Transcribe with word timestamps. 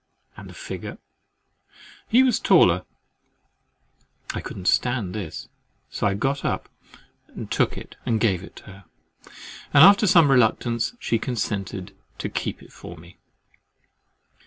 —"And 0.35 0.49
the 0.49 0.55
figure?"—"He 0.55 2.23
was 2.23 2.39
taller."—I 2.39 4.41
could 4.41 4.57
not 4.57 4.65
stand 4.65 5.13
this. 5.13 5.47
So 5.91 6.07
I 6.07 6.15
got 6.15 6.43
up 6.43 6.69
and 7.27 7.51
took 7.51 7.77
it, 7.77 7.97
and 8.03 8.19
gave 8.19 8.41
it 8.43 8.61
her, 8.65 8.85
and 9.71 9.83
after 9.83 10.07
some 10.07 10.31
reluctance, 10.31 10.95
she 10.99 11.19
consented 11.19 11.95
to 12.17 12.29
"keep 12.29 12.63
it 12.63 12.73
for 12.73 12.97
me." 12.97 13.19